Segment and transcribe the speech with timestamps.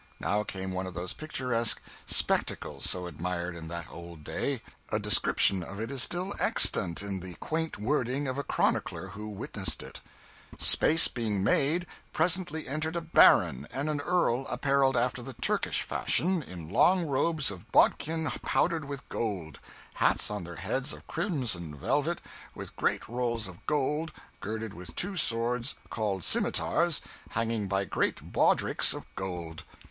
[0.19, 4.63] Now came one of those picturesque spectacles so admired in that old day.
[4.91, 9.27] A description of it is still extant in the quaint wording of a chronicler who
[9.29, 10.01] witnessed it:
[10.57, 16.41] 'Space being made, presently entered a baron and an earl appareled after the Turkish fashion
[16.41, 19.59] in long robes of bawdkin powdered with gold;
[19.93, 22.21] hats on their heads of crimson velvet,
[22.55, 28.95] with great rolls of gold, girded with two swords, called scimitars, hanging by great bawdricks
[28.95, 29.63] of gold.